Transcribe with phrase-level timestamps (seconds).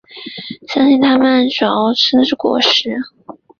[0.67, 2.97] 相信它们主要是吃果实。